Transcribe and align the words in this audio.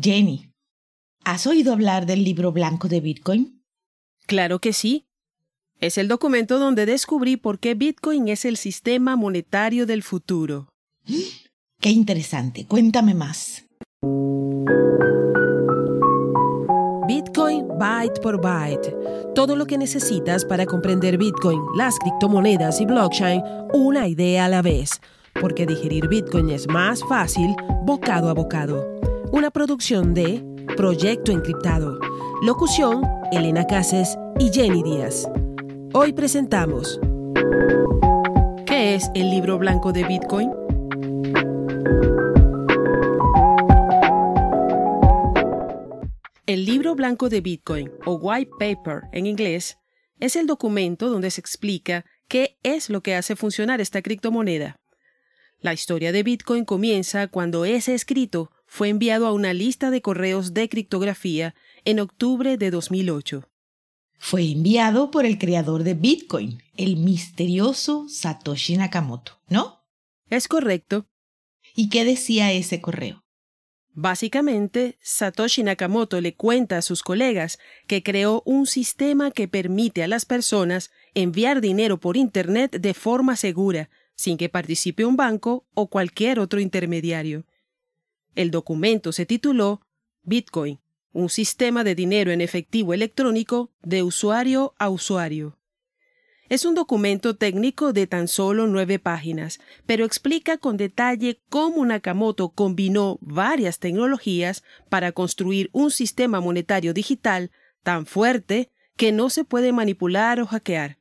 Jenny, 0.00 0.50
¿has 1.24 1.46
oído 1.46 1.72
hablar 1.72 2.06
del 2.06 2.24
libro 2.24 2.50
blanco 2.50 2.88
de 2.88 3.00
Bitcoin? 3.00 3.62
Claro 4.26 4.58
que 4.58 4.72
sí. 4.72 5.06
Es 5.80 5.98
el 5.98 6.08
documento 6.08 6.58
donde 6.58 6.86
descubrí 6.86 7.36
por 7.36 7.58
qué 7.58 7.74
Bitcoin 7.74 8.28
es 8.28 8.44
el 8.44 8.56
sistema 8.56 9.16
monetario 9.16 9.86
del 9.86 10.02
futuro. 10.02 10.68
Qué 11.80 11.90
interesante. 11.90 12.64
Cuéntame 12.66 13.12
más. 13.12 13.66
Bitcoin 17.06 17.68
byte 17.78 18.20
por 18.22 18.40
byte. 18.40 18.96
Todo 19.34 19.54
lo 19.54 19.66
que 19.66 19.76
necesitas 19.76 20.46
para 20.46 20.64
comprender 20.64 21.18
Bitcoin, 21.18 21.60
las 21.76 21.98
criptomonedas 21.98 22.80
y 22.80 22.86
blockchain, 22.86 23.42
una 23.74 24.08
idea 24.08 24.46
a 24.46 24.48
la 24.48 24.62
vez. 24.62 25.00
Porque 25.38 25.66
digerir 25.66 26.08
Bitcoin 26.08 26.48
es 26.48 26.66
más 26.68 27.04
fácil 27.06 27.54
bocado 27.84 28.30
a 28.30 28.34
bocado. 28.34 28.93
Una 29.34 29.50
producción 29.50 30.14
de 30.14 30.44
Proyecto 30.76 31.32
Encriptado. 31.32 31.98
Locución, 32.42 33.02
Elena 33.32 33.66
Cases 33.66 34.16
y 34.38 34.52
Jenny 34.52 34.84
Díaz. 34.84 35.28
Hoy 35.92 36.12
presentamos. 36.12 37.00
¿Qué 38.64 38.94
es 38.94 39.10
el 39.12 39.30
libro 39.30 39.58
blanco 39.58 39.92
de 39.92 40.04
Bitcoin? 40.04 40.52
El 46.46 46.64
libro 46.64 46.94
blanco 46.94 47.28
de 47.28 47.40
Bitcoin, 47.40 47.90
o 48.06 48.14
white 48.14 48.52
paper 48.56 49.02
en 49.10 49.26
inglés, 49.26 49.78
es 50.20 50.36
el 50.36 50.46
documento 50.46 51.10
donde 51.10 51.32
se 51.32 51.40
explica 51.40 52.04
qué 52.28 52.56
es 52.62 52.88
lo 52.88 53.00
que 53.00 53.16
hace 53.16 53.34
funcionar 53.34 53.80
esta 53.80 54.00
criptomoneda. 54.00 54.76
La 55.58 55.72
historia 55.72 56.12
de 56.12 56.22
Bitcoin 56.22 56.64
comienza 56.64 57.26
cuando 57.26 57.64
ese 57.64 57.94
escrito 57.94 58.52
fue 58.66 58.88
enviado 58.88 59.26
a 59.26 59.32
una 59.32 59.52
lista 59.52 59.90
de 59.90 60.02
correos 60.02 60.54
de 60.54 60.68
criptografía 60.68 61.54
en 61.84 62.00
octubre 62.00 62.56
de 62.56 62.70
2008. 62.70 63.48
Fue 64.18 64.50
enviado 64.50 65.10
por 65.10 65.26
el 65.26 65.38
creador 65.38 65.84
de 65.84 65.94
Bitcoin, 65.94 66.62
el 66.76 66.96
misterioso 66.96 68.06
Satoshi 68.08 68.76
Nakamoto, 68.76 69.40
¿no? 69.48 69.84
Es 70.30 70.48
correcto. 70.48 71.06
¿Y 71.76 71.88
qué 71.88 72.04
decía 72.04 72.52
ese 72.52 72.80
correo? 72.80 73.24
Básicamente, 73.96 74.98
Satoshi 75.00 75.62
Nakamoto 75.62 76.20
le 76.20 76.34
cuenta 76.34 76.78
a 76.78 76.82
sus 76.82 77.02
colegas 77.02 77.58
que 77.86 78.02
creó 78.02 78.42
un 78.44 78.66
sistema 78.66 79.30
que 79.30 79.46
permite 79.46 80.02
a 80.02 80.08
las 80.08 80.24
personas 80.24 80.90
enviar 81.14 81.60
dinero 81.60 82.00
por 82.00 82.16
Internet 82.16 82.78
de 82.80 82.92
forma 82.92 83.36
segura, 83.36 83.90
sin 84.16 84.36
que 84.36 84.48
participe 84.48 85.04
un 85.04 85.16
banco 85.16 85.66
o 85.74 85.88
cualquier 85.88 86.40
otro 86.40 86.58
intermediario. 86.60 87.44
El 88.34 88.50
documento 88.50 89.12
se 89.12 89.26
tituló 89.26 89.80
Bitcoin, 90.22 90.80
un 91.12 91.28
sistema 91.28 91.84
de 91.84 91.94
dinero 91.94 92.32
en 92.32 92.40
efectivo 92.40 92.92
electrónico 92.94 93.70
de 93.82 94.02
usuario 94.02 94.74
a 94.78 94.88
usuario. 94.88 95.58
Es 96.48 96.64
un 96.64 96.74
documento 96.74 97.36
técnico 97.36 97.92
de 97.92 98.06
tan 98.06 98.28
solo 98.28 98.66
nueve 98.66 98.98
páginas, 98.98 99.60
pero 99.86 100.04
explica 100.04 100.58
con 100.58 100.76
detalle 100.76 101.40
cómo 101.48 101.84
Nakamoto 101.86 102.50
combinó 102.50 103.18
varias 103.22 103.78
tecnologías 103.78 104.62
para 104.90 105.12
construir 105.12 105.70
un 105.72 105.90
sistema 105.90 106.40
monetario 106.40 106.92
digital 106.92 107.50
tan 107.82 108.04
fuerte 108.04 108.70
que 108.96 109.10
no 109.10 109.30
se 109.30 109.44
puede 109.44 109.72
manipular 109.72 110.40
o 110.40 110.46
hackear. 110.46 110.98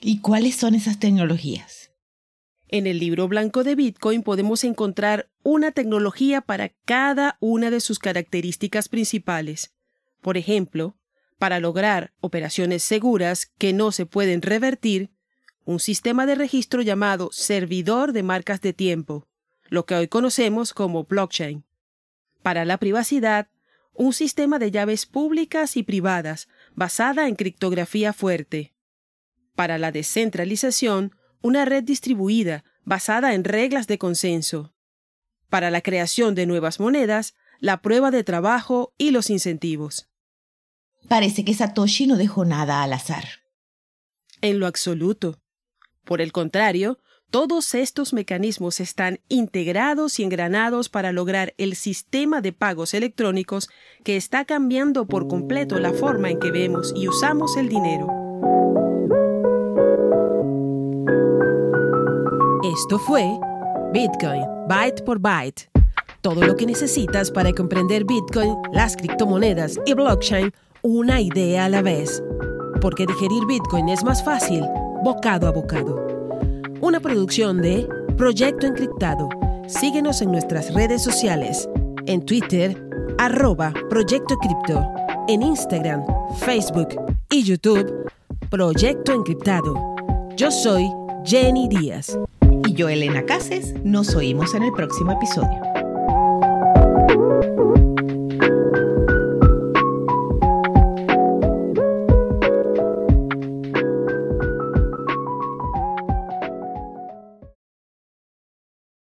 ¿Y 0.00 0.20
cuáles 0.20 0.56
son 0.56 0.74
esas 0.74 0.98
tecnologías? 0.98 1.92
En 2.68 2.86
el 2.86 2.98
libro 2.98 3.28
blanco 3.28 3.64
de 3.64 3.74
Bitcoin 3.74 4.22
podemos 4.22 4.62
encontrar 4.64 5.30
una 5.50 5.72
tecnología 5.72 6.42
para 6.42 6.74
cada 6.84 7.38
una 7.40 7.70
de 7.70 7.80
sus 7.80 7.98
características 7.98 8.90
principales. 8.90 9.72
Por 10.20 10.36
ejemplo, 10.36 10.98
para 11.38 11.58
lograr 11.58 12.12
operaciones 12.20 12.82
seguras 12.82 13.46
que 13.56 13.72
no 13.72 13.90
se 13.90 14.04
pueden 14.04 14.42
revertir, 14.42 15.10
un 15.64 15.80
sistema 15.80 16.26
de 16.26 16.34
registro 16.34 16.82
llamado 16.82 17.30
servidor 17.32 18.12
de 18.12 18.22
marcas 18.22 18.60
de 18.60 18.74
tiempo, 18.74 19.26
lo 19.70 19.86
que 19.86 19.94
hoy 19.94 20.08
conocemos 20.08 20.74
como 20.74 21.04
blockchain. 21.04 21.64
Para 22.42 22.66
la 22.66 22.76
privacidad, 22.76 23.48
un 23.94 24.12
sistema 24.12 24.58
de 24.58 24.70
llaves 24.70 25.06
públicas 25.06 25.78
y 25.78 25.82
privadas 25.82 26.48
basada 26.74 27.26
en 27.26 27.36
criptografía 27.36 28.12
fuerte. 28.12 28.74
Para 29.54 29.78
la 29.78 29.92
descentralización, 29.92 31.16
una 31.40 31.64
red 31.64 31.84
distribuida 31.84 32.64
basada 32.84 33.32
en 33.32 33.44
reglas 33.44 33.86
de 33.86 33.96
consenso. 33.96 34.74
Para 35.48 35.70
la 35.70 35.80
creación 35.80 36.34
de 36.34 36.46
nuevas 36.46 36.80
monedas, 36.80 37.34
la 37.60 37.80
prueba 37.80 38.10
de 38.10 38.24
trabajo 38.24 38.92
y 38.98 39.10
los 39.10 39.30
incentivos. 39.30 40.08
Parece 41.08 41.44
que 41.44 41.54
Satoshi 41.54 42.06
no 42.06 42.16
dejó 42.16 42.44
nada 42.44 42.82
al 42.82 42.92
azar. 42.92 43.24
En 44.40 44.58
lo 44.58 44.66
absoluto. 44.66 45.40
Por 46.04 46.20
el 46.20 46.32
contrario, 46.32 46.98
todos 47.30 47.74
estos 47.74 48.12
mecanismos 48.12 48.80
están 48.80 49.20
integrados 49.28 50.18
y 50.18 50.22
engranados 50.22 50.88
para 50.88 51.12
lograr 51.12 51.54
el 51.58 51.76
sistema 51.76 52.40
de 52.40 52.52
pagos 52.52 52.94
electrónicos 52.94 53.68
que 54.02 54.16
está 54.16 54.44
cambiando 54.44 55.06
por 55.06 55.28
completo 55.28 55.78
la 55.78 55.92
forma 55.92 56.30
en 56.30 56.38
que 56.38 56.50
vemos 56.50 56.92
y 56.96 57.08
usamos 57.08 57.56
el 57.56 57.68
dinero. 57.68 58.06
Esto 62.64 62.98
fue 62.98 63.38
Bitcoin, 63.92 64.44
byte 64.68 65.02
por 65.02 65.18
byte. 65.18 65.70
Todo 66.20 66.44
lo 66.44 66.56
que 66.56 66.66
necesitas 66.66 67.30
para 67.30 67.52
comprender 67.52 68.04
Bitcoin, 68.04 68.54
las 68.70 68.94
criptomonedas 68.96 69.80
y 69.86 69.94
blockchain, 69.94 70.52
una 70.82 71.22
idea 71.22 71.64
a 71.64 71.68
la 71.70 71.80
vez. 71.80 72.22
Porque 72.82 73.06
digerir 73.06 73.46
Bitcoin 73.46 73.88
es 73.88 74.04
más 74.04 74.22
fácil, 74.22 74.62
bocado 75.02 75.48
a 75.48 75.52
bocado. 75.52 76.06
Una 76.82 77.00
producción 77.00 77.62
de 77.62 77.88
Proyecto 78.18 78.66
Encriptado. 78.66 79.30
Síguenos 79.68 80.20
en 80.20 80.32
nuestras 80.32 80.74
redes 80.74 81.02
sociales. 81.02 81.66
En 82.06 82.26
Twitter, 82.26 82.76
arroba 83.16 83.72
Proyecto 83.88 84.36
Cripto. 84.36 84.86
En 85.28 85.42
Instagram, 85.42 86.04
Facebook 86.40 86.88
y 87.30 87.42
YouTube, 87.42 88.10
Proyecto 88.50 89.12
Encriptado. 89.12 89.96
Yo 90.36 90.50
soy 90.50 90.90
Jenny 91.24 91.68
Díaz 91.68 92.18
yo, 92.78 92.88
Elena 92.88 93.26
Cases, 93.26 93.74
nos 93.82 94.14
oímos 94.14 94.54
en 94.54 94.62
el 94.62 94.70
próximo 94.70 95.10
episodio. 95.10 95.60